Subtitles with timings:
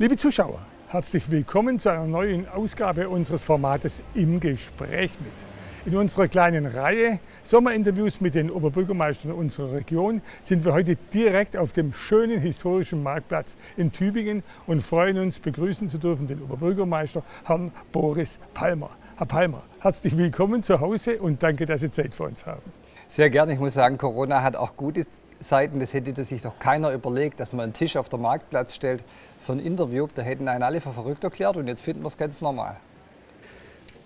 [0.00, 5.92] Liebe Zuschauer, herzlich willkommen zu einer neuen Ausgabe unseres Formates Im Gespräch mit.
[5.92, 11.72] In unserer kleinen Reihe Sommerinterviews mit den Oberbürgermeistern unserer Region sind wir heute direkt auf
[11.72, 17.72] dem schönen historischen Marktplatz in Tübingen und freuen uns, begrüßen zu dürfen den Oberbürgermeister Herrn
[17.90, 18.90] Boris Palmer.
[19.16, 22.62] Herr Palmer, herzlich willkommen zu Hause und danke, dass Sie Zeit für uns haben.
[23.08, 23.54] Sehr gerne.
[23.54, 25.06] Ich muss sagen, Corona hat auch gute
[25.40, 25.80] Seiten.
[25.80, 29.04] Das hätte sich doch keiner überlegt, dass man einen Tisch auf den Marktplatz stellt
[29.40, 30.08] für ein Interview.
[30.14, 32.76] Da hätten einen alle für verrückt erklärt und jetzt finden wir es ganz normal.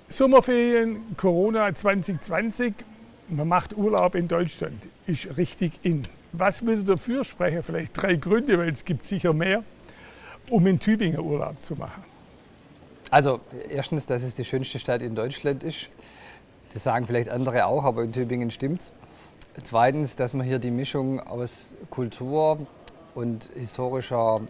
[0.09, 2.75] Sommerferien, Corona 2020,
[3.29, 6.03] man macht Urlaub in Deutschland, ist richtig in.
[6.33, 7.63] Was würde dafür sprechen?
[7.63, 9.63] Vielleicht drei Gründe, weil es gibt sicher mehr,
[10.51, 12.05] um in Tübingen Urlaub zu machen.
[13.11, 15.89] Also erstens, dass es die schönste Stadt in Deutschland ist.
[16.73, 18.93] Das sagen vielleicht andere auch, aber in Tübingen stimmt's.
[19.61, 22.67] Zweitens, dass man hier die Mischung aus Kultur
[23.15, 24.41] und historischer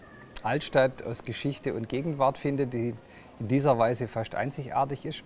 [0.44, 2.94] Altstadt aus Geschichte und Gegenwart findet, die
[3.40, 5.24] in dieser Weise fast einzigartig ist.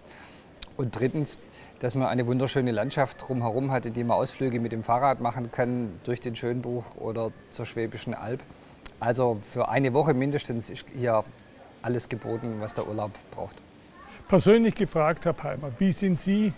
[0.78, 1.38] Und drittens,
[1.80, 5.52] dass man eine wunderschöne Landschaft drumherum hat, in die man Ausflüge mit dem Fahrrad machen
[5.52, 8.42] kann, durch den Schönbuch oder zur Schwäbischen Alb.
[8.98, 11.22] Also für eine Woche mindestens ist hier
[11.82, 13.56] alles geboten, was der Urlaub braucht.
[14.28, 16.52] Persönlich gefragt, Herr Palmer, wie sind Sie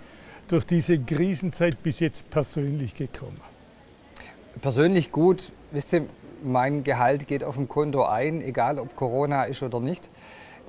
[0.53, 3.41] durch diese Krisenzeit bis jetzt persönlich gekommen?
[4.61, 5.53] Persönlich gut.
[5.71, 6.07] Wisst ihr,
[6.43, 10.09] mein Gehalt geht auf dem Konto ein, egal ob Corona ist oder nicht.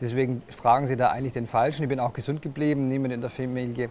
[0.02, 1.84] Deswegen fragen Sie da eigentlich den Falschen.
[1.84, 3.90] Ich bin auch gesund geblieben, niemand in der Familie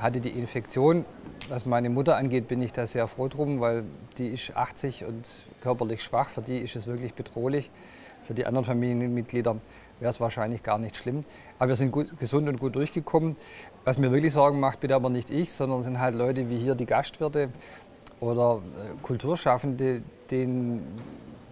[0.00, 1.04] hatte die Infektion.
[1.48, 3.84] Was meine Mutter angeht, bin ich da sehr froh drum, weil
[4.18, 5.26] die ist 80 und
[5.60, 6.28] körperlich schwach.
[6.30, 7.70] Für die ist es wirklich bedrohlich.
[8.26, 9.56] Für die anderen Familienmitglieder
[10.02, 11.20] wäre es wahrscheinlich gar nicht schlimm.
[11.58, 13.36] Aber wir sind gut, gesund und gut durchgekommen.
[13.84, 16.74] Was mir wirklich Sorgen macht, bitte aber nicht ich, sondern sind halt Leute wie hier
[16.74, 17.50] die Gastwirte
[18.20, 20.82] oder äh, Kulturschaffende, denen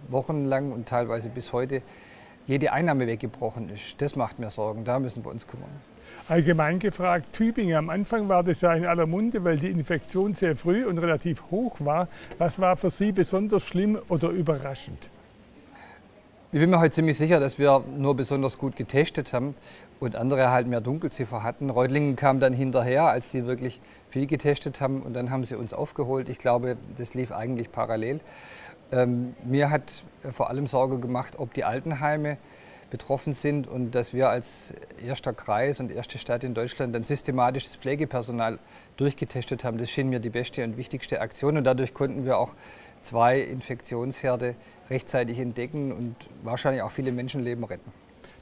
[0.09, 1.81] wochenlang und teilweise bis heute
[2.45, 4.01] jede Einnahme weggebrochen ist.
[4.01, 5.69] Das macht mir Sorgen, da müssen wir uns kümmern.
[6.27, 10.55] Allgemein gefragt, Tübingen, am Anfang war das ja in aller Munde, weil die Infektion sehr
[10.55, 12.07] früh und relativ hoch war.
[12.37, 15.09] Was war für Sie besonders schlimm oder überraschend?
[16.53, 19.55] Ich bin mir heute ziemlich sicher, dass wir nur besonders gut getestet haben
[20.01, 21.69] und andere halt mehr Dunkelziffer hatten.
[21.69, 23.79] Reutlingen kam dann hinterher, als die wirklich
[24.09, 26.27] viel getestet haben und dann haben sie uns aufgeholt.
[26.27, 28.19] Ich glaube, das lief eigentlich parallel.
[28.91, 30.03] Ähm, mir hat
[30.33, 32.35] vor allem Sorge gemacht, ob die Altenheime
[32.89, 37.63] betroffen sind und dass wir als erster Kreis und erste Stadt in Deutschland dann systematisch
[37.63, 38.59] das Pflegepersonal
[38.97, 39.77] durchgetestet haben.
[39.77, 42.53] Das schien mir die beste und wichtigste Aktion und dadurch konnten wir auch
[43.03, 44.55] zwei Infektionsherde
[44.91, 47.91] rechtzeitig entdecken und wahrscheinlich auch viele Menschenleben retten.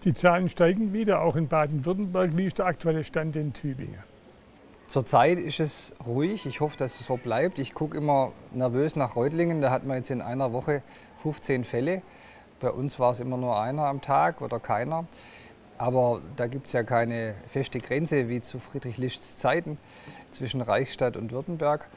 [0.03, 2.35] Die Zahlen steigen wieder, auch in Baden-Württemberg.
[2.35, 4.03] Wie ist der aktuelle Stand in Tübingen?
[4.87, 6.47] Zurzeit ist es ruhig.
[6.47, 7.59] Ich hoffe, dass es so bleibt.
[7.59, 9.61] Ich gucke immer nervös nach Reutlingen.
[9.61, 10.81] Da hat man jetzt in einer Woche
[11.21, 12.01] 15 Fälle.
[12.59, 15.05] Bei uns war es immer nur einer am Tag oder keiner.
[15.77, 19.77] Aber da gibt es ja keine feste Grenze wie zu Friedrich Lichts Zeiten
[20.31, 21.87] zwischen Reichsstadt und Württemberg.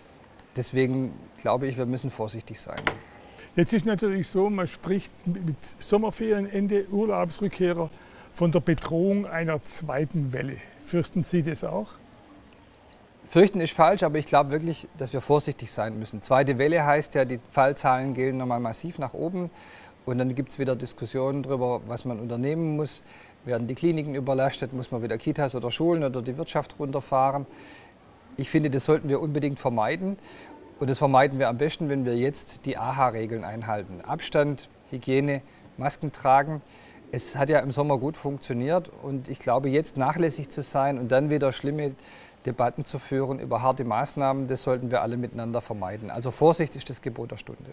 [0.57, 2.83] Deswegen glaube ich, wir müssen vorsichtig sein.
[3.55, 7.91] Jetzt ist natürlich so, man spricht mit Sommerferienende, Urlaubsrückkehrer
[8.33, 10.57] von der Bedrohung einer zweiten Welle.
[10.87, 11.89] Fürchten Sie das auch?
[13.29, 16.23] Fürchten ist falsch, aber ich glaube wirklich, dass wir vorsichtig sein müssen.
[16.23, 19.51] Zweite Welle heißt ja, die Fallzahlen gehen nochmal massiv nach oben.
[20.07, 23.03] Und dann gibt es wieder Diskussionen darüber, was man unternehmen muss.
[23.45, 24.73] Werden die Kliniken überlastet?
[24.73, 27.47] Muss man wieder Kitas oder Schulen oder die Wirtschaft runterfahren?
[28.39, 30.17] Ich finde, das sollten wir unbedingt vermeiden.
[30.83, 34.01] Und das vermeiden wir am besten, wenn wir jetzt die AHA-Regeln einhalten.
[34.01, 35.41] Abstand, Hygiene,
[35.77, 36.61] Masken tragen.
[37.13, 41.13] Es hat ja im Sommer gut funktioniert und ich glaube, jetzt nachlässig zu sein und
[41.13, 41.93] dann wieder schlimme
[42.47, 46.11] Debatten zu führen über harte Maßnahmen, das sollten wir alle miteinander vermeiden.
[46.11, 47.71] Also Vorsicht ist das Gebot der Stunde.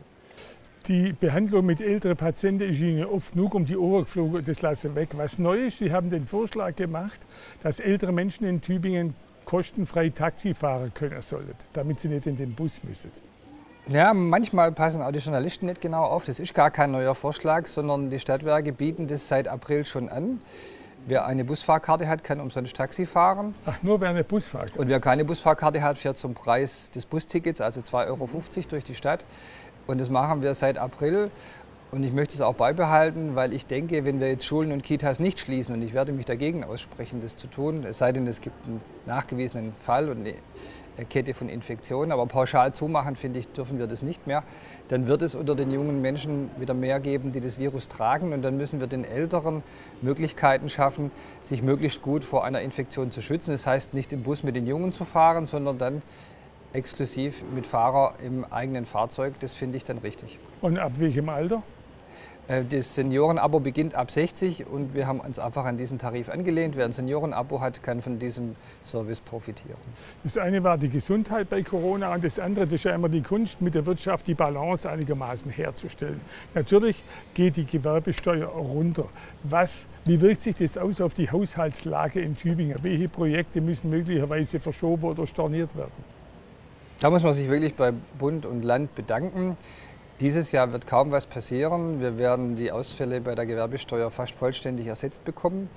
[0.87, 4.93] Die Behandlung mit älteren Patienten ist Ihnen oft genug um die Ohren geflogen, das lasse
[4.93, 5.09] weg.
[5.17, 7.19] Was neu ist, Sie haben den Vorschlag gemacht,
[7.63, 9.15] dass ältere Menschen in Tübingen
[9.50, 13.12] kostenfrei Taxi fahren können sollen, damit sie nicht in den Bus müssen.
[13.88, 16.25] Ja, manchmal passen auch die Journalisten nicht genau auf.
[16.25, 20.40] Das ist gar kein neuer Vorschlag, sondern die Stadtwerke bieten das seit April schon an.
[21.07, 23.56] Wer eine Busfahrkarte hat, kann umsonst Taxi fahren.
[23.66, 24.80] Ach, nur wer eine Busfahrkarte?
[24.80, 28.30] Und wer keine Busfahrkarte hat, fährt zum Preis des Bustickets, also 2,50 Euro
[28.69, 29.25] durch die Stadt.
[29.88, 31.31] Und das machen wir seit April.
[31.91, 35.19] Und ich möchte es auch beibehalten, weil ich denke, wenn wir jetzt Schulen und Kitas
[35.19, 38.41] nicht schließen, und ich werde mich dagegen aussprechen, das zu tun, es sei denn, es
[38.41, 40.36] gibt einen nachgewiesenen Fall und eine
[41.09, 44.44] Kette von Infektionen, aber pauschal zumachen, finde ich, dürfen wir das nicht mehr,
[44.89, 48.33] dann wird es unter den jungen Menschen wieder mehr geben, die das Virus tragen.
[48.33, 49.63] Und dann müssen wir den Älteren
[50.03, 51.09] Möglichkeiten schaffen,
[51.41, 53.50] sich möglichst gut vor einer Infektion zu schützen.
[53.50, 56.01] Das heißt, nicht im Bus mit den Jungen zu fahren, sondern dann
[56.71, 59.33] exklusiv mit Fahrer im eigenen Fahrzeug.
[59.39, 60.38] Das finde ich dann richtig.
[60.62, 61.63] Und ab welchem Alter?
[62.50, 66.75] Äh, das Seniorenabo beginnt ab 60 und wir haben uns einfach an diesen Tarif angelehnt.
[66.75, 69.78] Wer ein Seniorenabo hat, kann von diesem Service profitieren.
[70.24, 73.22] Das eine war die Gesundheit bei Corona und das andere, das ist ja immer die
[73.22, 76.19] Kunst, mit der Wirtschaft die Balance einigermaßen herzustellen.
[76.56, 77.04] Natürlich
[77.36, 79.06] geht die Gewerbesteuer runter.
[79.44, 82.78] Was, wie wirkt sich das aus auf die Haushaltslage in Tübingen?
[82.81, 86.19] Welche Projekte müssen möglicherweise verschoben oder storniert werden?
[87.00, 89.56] Da muss man sich wirklich bei Bund und Land bedanken.
[90.19, 92.01] Dieses Jahr wird kaum was passieren.
[92.01, 95.69] Wir werden die Ausfälle bei der Gewerbesteuer fast vollständig ersetzt bekommen.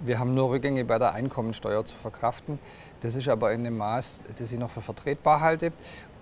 [0.00, 2.58] Wir haben nur Rückgänge bei der Einkommensteuer zu verkraften.
[3.02, 5.70] Das ist aber in einem Maß, das ich noch für vertretbar halte.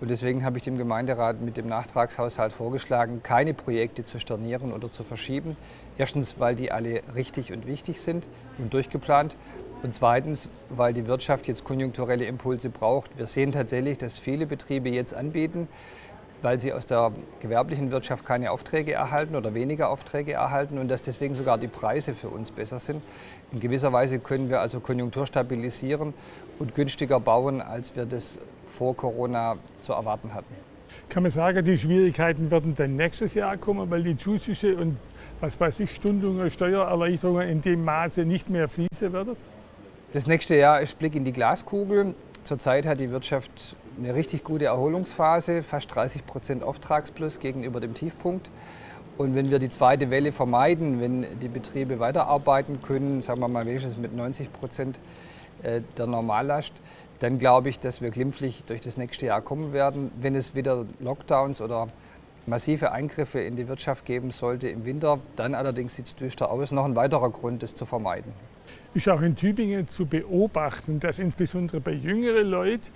[0.01, 4.91] Und deswegen habe ich dem Gemeinderat mit dem Nachtragshaushalt vorgeschlagen, keine Projekte zu stornieren oder
[4.91, 5.55] zu verschieben.
[5.97, 8.27] Erstens, weil die alle richtig und wichtig sind
[8.57, 9.37] und durchgeplant.
[9.83, 13.17] Und zweitens, weil die Wirtschaft jetzt konjunkturelle Impulse braucht.
[13.17, 15.69] Wir sehen tatsächlich, dass viele Betriebe jetzt anbieten,
[16.43, 17.11] weil sie aus der
[17.41, 22.13] gewerblichen Wirtschaft keine Aufträge erhalten oder weniger Aufträge erhalten und dass deswegen sogar die Preise
[22.13, 23.01] für uns besser sind.
[23.51, 26.13] In gewisser Weise können wir also Konjunktur stabilisieren
[26.59, 28.39] und günstiger bauen, als wir das
[28.77, 30.53] vor Corona zu erwarten hatten.
[31.09, 34.97] Kann man sagen, die Schwierigkeiten werden dann nächstes Jahr kommen, weil die Zuschüsse und
[35.39, 39.35] was weiß ich, Stundungen, Steuererleichterungen in dem Maße nicht mehr fließen werden?
[40.13, 42.15] Das nächste Jahr ist Blick in die Glaskugel.
[42.43, 48.49] Zurzeit hat die Wirtschaft eine richtig gute Erholungsphase, fast 30 Prozent Auftragsplus gegenüber dem Tiefpunkt.
[49.17, 53.65] Und wenn wir die zweite Welle vermeiden, wenn die Betriebe weiterarbeiten können, sagen wir mal
[53.65, 54.99] wenigstens mit 90 Prozent
[55.61, 56.73] äh, der Normallast,
[57.19, 60.11] dann glaube ich, dass wir glimpflich durch das nächste Jahr kommen werden.
[60.19, 61.89] Wenn es wieder Lockdowns oder
[62.45, 66.71] massive Eingriffe in die Wirtschaft geben sollte im Winter, dann allerdings sieht es düster aus.
[66.71, 68.33] Noch ein weiterer Grund, das zu vermeiden
[68.93, 72.89] ist auch in Tübingen zu beobachten, dass insbesondere bei jüngeren Leuten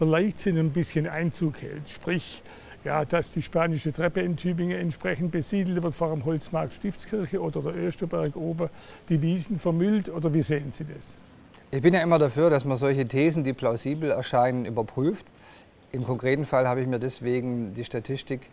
[0.00, 1.88] der Leichtsinn ein bisschen Einzug hält.
[1.90, 2.42] Sprich,
[2.84, 7.62] ja, dass die spanische Treppe in Tübingen entsprechend besiedelt wird vor dem Holzmarkt Stiftskirche oder
[7.62, 8.70] der Österberg oben,
[9.08, 11.14] die Wiesen vermüllt oder wie sehen Sie das?
[11.70, 15.26] Ich bin ja immer dafür, dass man solche Thesen, die plausibel erscheinen, überprüft.
[15.90, 18.48] Im konkreten Fall habe ich mir deswegen die Statistik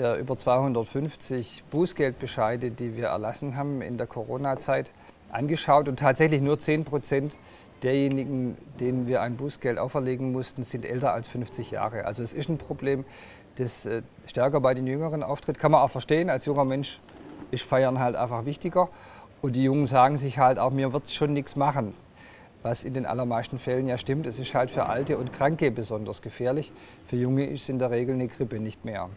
[0.00, 4.92] der über 250 Bußgeldbescheide, die wir erlassen haben in der Corona-Zeit,
[5.30, 7.36] angeschaut und tatsächlich nur 10 Prozent
[7.82, 12.06] derjenigen, denen wir ein Bußgeld auferlegen mussten, sind älter als 50 Jahre.
[12.06, 13.04] Also es ist ein Problem,
[13.56, 15.58] das äh, stärker bei den Jüngeren auftritt.
[15.58, 16.98] Kann man auch verstehen, als junger Mensch
[17.50, 18.88] ist Feiern halt einfach wichtiger.
[19.42, 21.94] Und die Jungen sagen sich halt auch, mir wird schon nichts machen.
[22.62, 26.22] Was in den allermeisten Fällen ja stimmt, es ist halt für Alte und Kranke besonders
[26.22, 26.72] gefährlich.
[27.06, 29.08] Für Junge ist es in der Regel eine Grippe nicht mehr.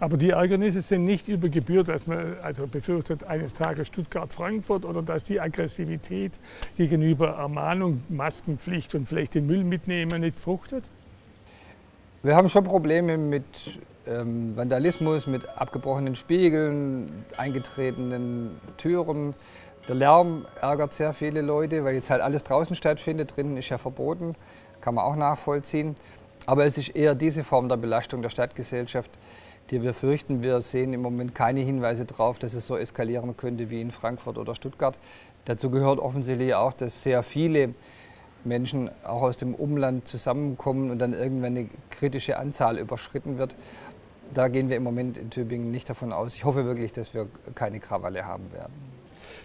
[0.00, 5.02] Aber die Ärgernisse sind nicht über Gebühr, dass man also befürchtet, eines Tages Stuttgart-Frankfurt oder
[5.02, 6.32] dass die Aggressivität
[6.76, 10.84] gegenüber Ermahnung, Maskenpflicht und vielleicht den Müll mitnehmen nicht fruchtet?
[12.22, 19.34] Wir haben schon Probleme mit ähm, Vandalismus, mit abgebrochenen Spiegeln, eingetretenen Türen.
[19.88, 23.36] Der Lärm ärgert sehr viele Leute, weil jetzt halt alles draußen stattfindet.
[23.36, 24.36] Drinnen ist ja verboten,
[24.80, 25.96] kann man auch nachvollziehen.
[26.46, 29.10] Aber es ist eher diese Form der Belastung der Stadtgesellschaft,
[29.70, 30.42] die wir fürchten.
[30.42, 34.38] Wir sehen im Moment keine Hinweise darauf, dass es so eskalieren könnte wie in Frankfurt
[34.38, 34.98] oder Stuttgart.
[35.44, 37.74] Dazu gehört offensichtlich auch, dass sehr viele
[38.44, 43.54] Menschen auch aus dem Umland zusammenkommen und dann irgendwann eine kritische Anzahl überschritten wird.
[44.34, 46.34] Da gehen wir im Moment in Tübingen nicht davon aus.
[46.34, 48.72] Ich hoffe wirklich, dass wir keine Krawalle haben werden.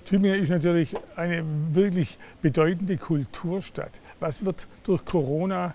[0.06, 3.92] Tübingen ist natürlich eine wirklich bedeutende Kulturstadt.
[4.20, 5.74] Was wird durch Corona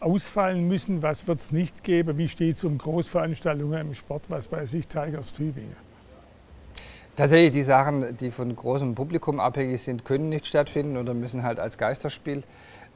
[0.00, 4.48] ausfallen müssen, was wird es nicht geben, wie steht es um Großveranstaltungen im Sport, was
[4.48, 5.76] bei sich Tigers Tübingen?
[7.16, 11.58] Tatsächlich, die Sachen, die von großem Publikum abhängig sind, können nicht stattfinden oder müssen halt
[11.58, 12.42] als Geisterspiel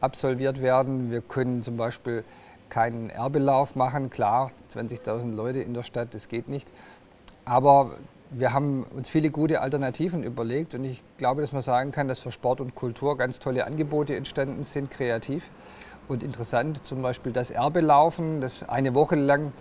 [0.02, 1.10] absolviert werden.
[1.10, 2.24] Wir können zum Beispiel
[2.68, 4.10] keinen Erbelauf machen.
[4.10, 6.70] Klar, 20.000 Leute in der Stadt, das geht nicht.
[7.46, 7.92] Aber
[8.30, 12.20] wir haben uns viele gute Alternativen überlegt und ich glaube, dass man sagen kann, dass
[12.20, 15.50] für Sport und Kultur ganz tolle Angebote entstanden sind, kreativ
[16.10, 16.84] und interessant.
[16.84, 19.52] Zum Beispiel das Erbelaufen, das eine Woche lang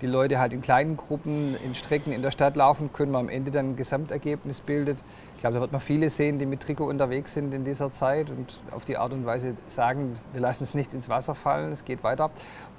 [0.00, 3.28] die Leute halt in kleinen Gruppen in Strecken in der Stadt laufen können, man am
[3.28, 5.02] Ende dann ein Gesamtergebnis bildet.
[5.34, 8.30] Ich glaube, da wird man viele sehen, die mit Trikot unterwegs sind in dieser Zeit
[8.30, 11.84] und auf die Art und Weise sagen, wir lassen es nicht ins Wasser fallen, es
[11.84, 12.30] geht weiter.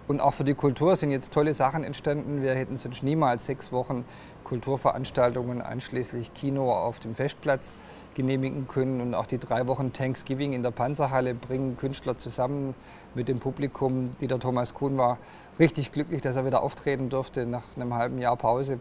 [0.07, 2.41] Und auch für die Kultur sind jetzt tolle Sachen entstanden.
[2.41, 4.05] Wir hätten sonst niemals sechs Wochen
[4.43, 7.75] Kulturveranstaltungen, einschließlich Kino auf dem Festplatz
[8.19, 8.99] genehmigen können.
[8.99, 12.75] Und auch die drei Wochen Thanksgiving in der Panzerhalle bringen Künstler zusammen
[13.15, 14.11] mit dem Publikum.
[14.19, 15.17] Dieter Thomas Kuhn war
[15.57, 18.79] richtig glücklich, dass er wieder auftreten durfte nach einem halben Jahr Pause,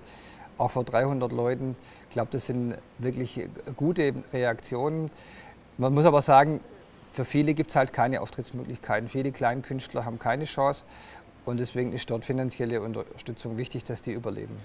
[0.58, 1.76] auch vor 300 Leuten.
[2.08, 5.08] Ich glaube, das sind wirklich gute Reaktionen.
[5.76, 6.58] Man muss aber sagen,
[7.12, 9.08] für viele gibt es halt keine Auftrittsmöglichkeiten.
[9.08, 10.84] Viele Kleinkünstler haben keine Chance
[11.44, 14.56] und deswegen ist dort finanzielle Unterstützung wichtig, dass die überleben.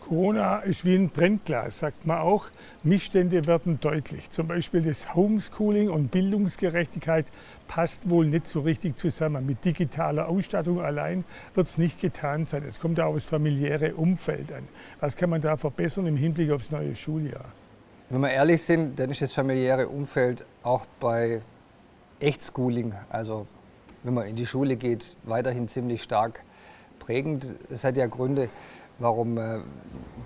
[0.00, 2.46] Corona ist wie ein Brennglas, sagt man auch.
[2.82, 4.30] Missstände werden deutlich.
[4.30, 7.26] Zum Beispiel das Homeschooling und Bildungsgerechtigkeit
[7.66, 9.44] passt wohl nicht so richtig zusammen.
[9.44, 11.24] Mit digitaler Ausstattung allein
[11.54, 12.62] wird es nicht getan sein.
[12.66, 14.66] Es kommt auch aufs familiäre Umfeld an.
[15.00, 17.46] Was kann man da verbessern im Hinblick aufs neue Schuljahr?
[18.10, 21.42] Wenn wir ehrlich sind, dann ist das familiäre Umfeld auch bei
[22.20, 23.46] Echtschooling, also
[24.02, 26.42] wenn man in die Schule geht, weiterhin ziemlich stark
[26.98, 27.48] prägend.
[27.70, 28.48] Es hat ja Gründe,
[28.98, 29.58] warum äh,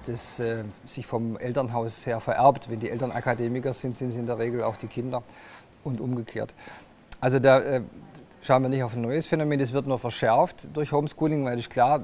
[0.07, 2.71] das äh, sich vom Elternhaus her vererbt.
[2.71, 5.23] Wenn die Eltern Akademiker sind, sind es in der Regel auch die Kinder
[5.85, 6.55] und umgekehrt.
[7.21, 7.83] Also da äh,
[8.41, 11.71] schauen wir nicht auf ein neues Phänomen, das wird nur verschärft durch Homeschooling, weil ist
[11.71, 12.03] klar,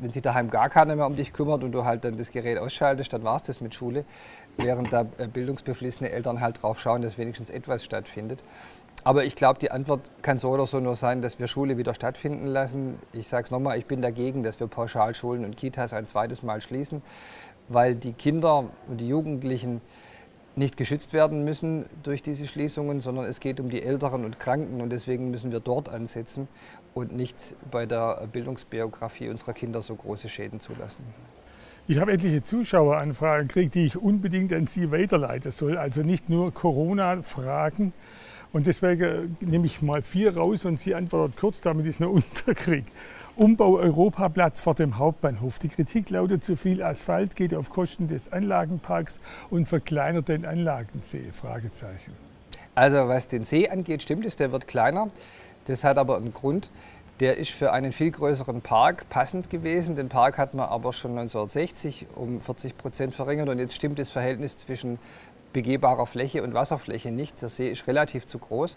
[0.00, 2.58] wenn sich daheim gar keiner mehr um dich kümmert und du halt dann das Gerät
[2.58, 4.04] ausschaltest, dann war es das mit Schule,
[4.56, 8.40] während da bildungsbeflissene Eltern halt drauf schauen, dass wenigstens etwas stattfindet.
[9.04, 11.94] Aber ich glaube, die Antwort kann so oder so nur sein, dass wir Schule wieder
[11.94, 12.98] stattfinden lassen.
[13.12, 16.60] Ich sage es nochmal, ich bin dagegen, dass wir Pauschalschulen und Kitas ein zweites Mal
[16.60, 17.02] schließen,
[17.68, 19.80] weil die Kinder und die Jugendlichen
[20.56, 24.80] nicht geschützt werden müssen durch diese Schließungen, sondern es geht um die Älteren und Kranken
[24.80, 26.48] und deswegen müssen wir dort ansetzen
[26.94, 31.04] und nicht bei der Bildungsbiografie unserer Kinder so große Schäden zulassen.
[31.86, 35.78] Ich habe etliche Zuschaueranfragen gekriegt, die ich unbedingt an Sie weiterleiten soll.
[35.78, 37.94] Also nicht nur Corona-Fragen,
[38.52, 42.10] und deswegen nehme ich mal vier raus und sie antwortet kurz, damit ich es noch
[42.12, 42.86] unterkriege.
[43.36, 45.60] Umbau Europaplatz vor dem Hauptbahnhof.
[45.60, 51.30] Die Kritik lautet, zu viel Asphalt geht auf Kosten des Anlagenparks und verkleinert den Anlagensee.
[51.32, 52.12] Fragezeichen.
[52.74, 55.10] Also was den See angeht, stimmt es, der wird kleiner.
[55.66, 56.70] Das hat aber einen Grund.
[57.20, 59.96] Der ist für einen viel größeren Park passend gewesen.
[59.96, 64.10] Den Park hat man aber schon 1960 um 40 Prozent verringert und jetzt stimmt das
[64.10, 64.98] Verhältnis zwischen
[65.52, 67.40] begehbarer Fläche und Wasserfläche nicht.
[67.42, 68.76] Der See ist relativ zu groß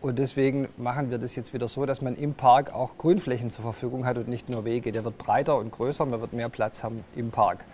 [0.00, 3.62] und deswegen machen wir das jetzt wieder so, dass man im Park auch Grünflächen zur
[3.62, 4.90] Verfügung hat und nicht nur Wege.
[4.90, 7.64] Der wird breiter und größer, man wird mehr Platz haben im Park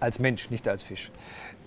[0.00, 1.10] als Mensch, nicht als Fisch.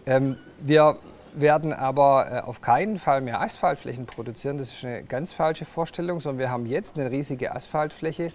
[0.06, 0.98] Ähm, wir
[1.34, 4.58] werden aber äh, auf keinen Fall mehr Asphaltflächen produzieren.
[4.58, 8.32] Das ist eine ganz falsche Vorstellung, sondern wir haben jetzt eine riesige Asphaltfläche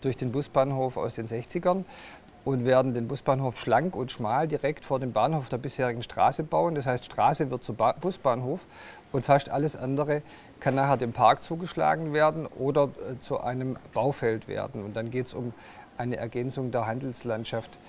[0.00, 1.84] durch den Busbahnhof aus den 60ern
[2.46, 6.76] und werden den Busbahnhof schlank und schmal direkt vor dem Bahnhof der bisherigen Straße bauen.
[6.76, 8.60] Das heißt, Straße wird zu ba Busbahnhof
[9.10, 10.22] und fast alles andere
[10.60, 14.84] kann nachher dem Park zugeschlagen werden oder äh, zu einem Baufeld werden.
[14.84, 15.54] Und dann geht es um
[15.98, 17.80] eine Ergänzung der Handelslandschaft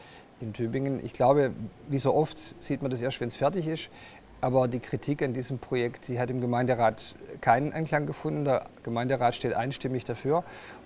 [0.42, 1.06] in Tübingen.
[1.06, 1.52] Ich glaube,
[1.88, 3.92] wie so oft sieht man das erst, wenn es fertig ist.
[4.42, 8.46] Aber die Kritik an diesem Projekt, die hat im Gemeinderat keinen Anklang gefunden.
[8.46, 10.44] Der Gemeinderat steht einstimmig dafür.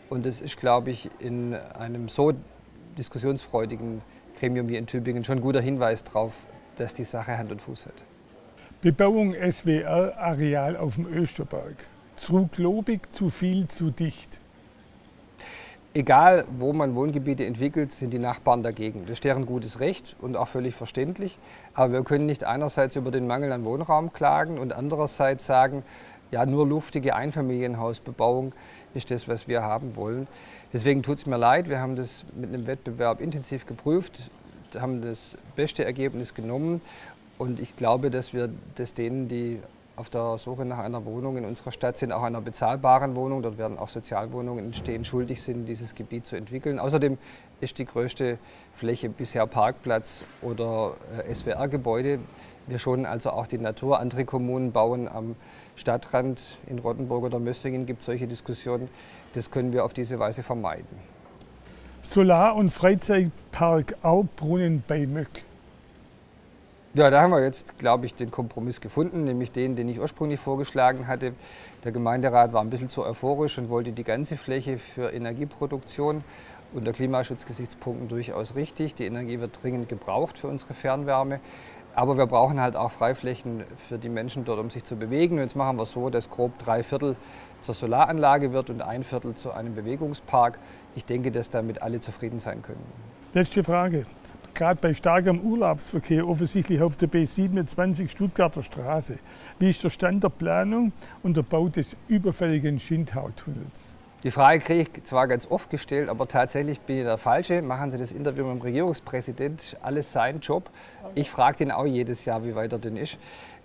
[0.09, 2.33] Und das ist, glaube ich, in einem so
[2.97, 4.01] diskussionsfreudigen
[4.39, 6.33] Gremium wie in Tübingen schon ein guter Hinweis darauf,
[6.77, 7.93] dass die Sache Hand und Fuß hat.
[8.81, 11.75] Bebauung SWR-Areal auf dem Österberg.
[12.15, 14.39] Zu globig, zu viel, zu dicht.
[15.93, 19.01] Egal, wo man Wohngebiete entwickelt, sind die Nachbarn dagegen.
[19.01, 21.37] Das ist deren gutes Recht und auch völlig verständlich.
[21.73, 25.83] Aber wir können nicht einerseits über den Mangel an Wohnraum klagen und andererseits sagen,
[26.31, 28.53] ja, nur luftige Einfamilienhausbebauung
[28.93, 30.27] ist das, was wir haben wollen.
[30.73, 34.31] Deswegen tut es mir leid, wir haben das mit einem Wettbewerb intensiv geprüft,
[34.79, 36.81] haben das beste Ergebnis genommen
[37.37, 39.59] und ich glaube, dass wir das denen, die
[39.97, 43.57] auf der Suche nach einer Wohnung in unserer Stadt sind, auch einer bezahlbaren Wohnung, dort
[43.57, 46.79] werden auch Sozialwohnungen entstehen, schuldig sind, dieses Gebiet zu entwickeln.
[46.79, 47.17] Außerdem
[47.59, 48.39] ist die größte
[48.73, 50.95] Fläche bisher Parkplatz oder
[51.27, 52.19] äh, SWR-Gebäude.
[52.67, 53.99] Wir schonen also auch die Natur.
[53.99, 55.35] Andere Kommunen bauen am
[55.75, 58.89] Stadtrand in Rottenburg oder Mössingen gibt es solche Diskussionen.
[59.33, 60.99] Das können wir auf diese Weise vermeiden.
[62.03, 65.43] Solar- und Freizeitpark Aubrunnen bei Möck.
[66.93, 70.41] Ja, da haben wir jetzt, glaube ich, den Kompromiss gefunden, nämlich den, den ich ursprünglich
[70.41, 71.33] vorgeschlagen hatte.
[71.85, 76.23] Der Gemeinderat war ein bisschen zu euphorisch und wollte die ganze Fläche für Energieproduktion
[76.73, 78.95] unter Klimaschutzgesichtspunkten durchaus richtig.
[78.95, 81.39] Die Energie wird dringend gebraucht für unsere Fernwärme.
[81.93, 85.35] Aber wir brauchen halt auch Freiflächen für die Menschen dort, um sich zu bewegen.
[85.35, 87.15] Und jetzt machen wir so, dass grob drei Viertel
[87.61, 90.59] zur Solaranlage wird und ein Viertel zu einem Bewegungspark.
[90.95, 92.83] Ich denke, dass damit alle zufrieden sein können.
[93.33, 94.05] Letzte Frage.
[94.53, 99.17] Gerade bei starkem Urlaubsverkehr, offensichtlich auf der B27 Stuttgarter Straße.
[99.59, 100.91] Wie ist der Stand der Planung
[101.23, 103.95] und der Bau des überfälligen Schindhautunnels?
[104.23, 107.63] Die Frage kriege ich zwar ganz oft gestellt, aber tatsächlich bin ich der Falsche.
[107.63, 110.69] Machen Sie das Interview mit dem Regierungspräsident, alles sein Job.
[111.15, 113.17] Ich frage ihn auch jedes Jahr, wie weit er denn ist.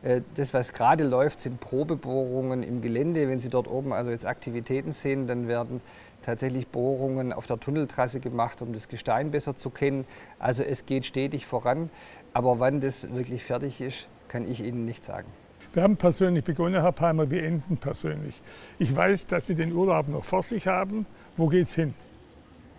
[0.03, 3.29] Äh, das, was gerade läuft, sind Probebohrungen im Gelände.
[3.29, 5.83] Wenn Sie dort oben also jetzt Aktivitäten sehen, dann werden
[6.23, 10.07] tatsächlich Bohrungen auf der Tunneltrasse gemacht, um das Gestein besser zu kennen.
[10.39, 11.91] Also es geht stetig voran.
[12.33, 15.29] Aber wann das wirklich fertig ist, kann ich Ihnen nicht sagen.
[15.77, 18.41] Wir haben persönlich begonnen, Herr Palmer, wir enden persönlich.
[18.79, 21.05] Ich weiß, dass Sie den Urlaub noch vor sich haben.
[21.37, 21.93] Wo geht's hin?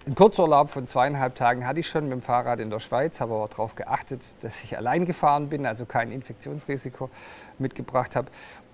[0.08, 3.36] Einen Kurzurlaub von zweieinhalb Tagen hatte ich schon mit dem Fahrrad in der Schweiz, habe
[3.36, 7.12] aber darauf geachtet, dass ich allein gefahren bin, also kein Infektionsrisiko
[7.60, 8.32] mitgebracht habe.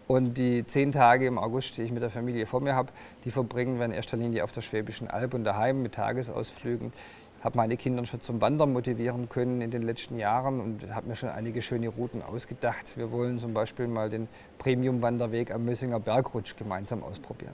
[0.08, 2.94] Und die zehn Tage im August, die ich mit der Familie vor mir habe,
[3.26, 6.94] die verbringen wir in erster Linie auf der Schwäbischen Alb und daheim mit Tagesausflügen.
[7.44, 11.10] Ich habe meine Kinder schon zum Wandern motivieren können in den letzten Jahren und habe
[11.10, 12.96] mir schon einige schöne Routen ausgedacht.
[12.96, 17.52] Wir wollen zum Beispiel mal den Premium-Wanderweg am Mössinger Bergrutsch gemeinsam ausprobieren.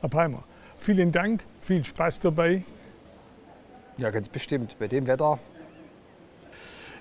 [0.00, 0.42] Herr Palmer,
[0.78, 2.64] vielen Dank, viel Spaß dabei.
[3.98, 4.78] Ja, ganz bestimmt.
[4.78, 5.38] Bei dem Wetter.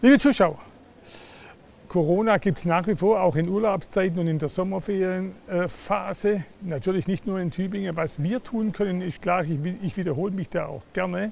[0.02, 0.60] Liebe Zuschauer,
[1.88, 6.44] Corona gibt es nach wie vor auch in Urlaubszeiten und in der Sommerferienphase.
[6.60, 7.96] Natürlich nicht nur in Tübingen.
[7.96, 11.32] Was wir tun können, ist klar, ich wiederhole mich da auch gerne,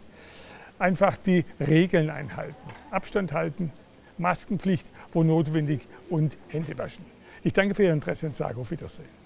[0.84, 2.56] einfach die Regeln einhalten.
[2.92, 3.72] Abstand halten,
[4.18, 7.06] Maskenpflicht, wo notwendig und Hände waschen.
[7.42, 9.23] Ich danke für Ihr Interesse und sage auf Wiedersehen.